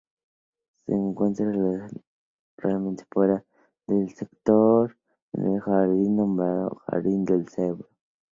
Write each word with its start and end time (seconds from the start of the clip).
Se 0.87 0.95
encuentran 0.95 1.87
realmente 2.57 3.05
fuera 3.11 3.45
de 3.85 4.05
este 4.05 4.25
sector, 4.25 4.97
en 5.33 5.53
el 5.53 5.61
jardín 5.61 6.15
nombrado 6.15 6.81
"jardín 6.87 7.23
del 7.23 7.47
cedro". 7.47 7.87